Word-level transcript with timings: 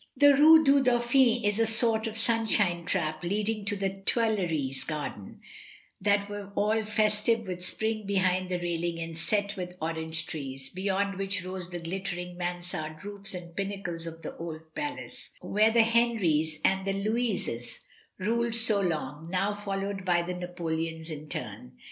The 0.17 0.33
Rue 0.33 0.63
du 0.63 0.81
Dauphin 0.83 1.43
is 1.43 1.59
a 1.59 1.67
sort 1.67 2.07
of 2.07 2.17
sunshine 2.17 2.85
trap 2.87 3.23
leading 3.23 3.65
to 3.65 3.75
the 3.75 3.91
Tuileries 4.03 4.83
gardens, 4.83 5.37
that 6.01 6.27
were 6.27 6.51
all 6.55 6.83
festive 6.83 7.45
with 7.45 7.63
spring 7.63 8.07
behind 8.07 8.49
the 8.49 8.57
railing 8.57 8.97
and 8.97 9.15
set 9.15 9.55
with 9.55 9.77
orange 9.79 10.25
trees, 10.25 10.69
beyond 10.71 11.19
which 11.19 11.43
rose 11.45 11.69
the 11.69 11.77
glittering 11.79 12.35
mansard 12.35 13.05
roofs 13.05 13.35
and 13.35 13.55
pinnacles 13.55 14.07
of 14.07 14.23
the 14.23 14.35
old 14.37 14.73
palace, 14.73 15.29
where 15.39 15.69
the 15.71 15.83
Henrys 15.83 16.59
and 16.65 16.83
Louises 17.05 17.81
ruled 18.17 18.55
so 18.55 18.81
long, 18.81 19.29
now 19.29 19.53
followed 19.53 20.03
by 20.03 20.23
the 20.23 20.33
Napoleons 20.33 21.11
in 21.11 21.29
turn. 21.29 21.73